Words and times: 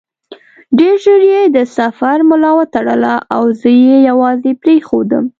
ډېر 0.77 0.95
ژر 1.03 1.21
یې 1.31 1.41
د 1.55 1.57
سفر 1.77 2.17
ملا 2.29 2.51
وتړله 2.57 3.15
او 3.35 3.43
زه 3.61 3.69
یې 3.87 3.97
یوازې 4.09 4.51
پرېښودم. 4.63 5.23